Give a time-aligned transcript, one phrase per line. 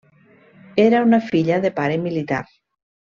[0.85, 2.45] Era una filla de pare militar.